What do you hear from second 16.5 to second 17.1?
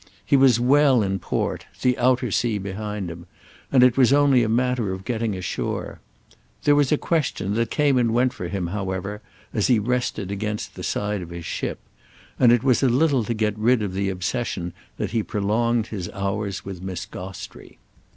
with Miss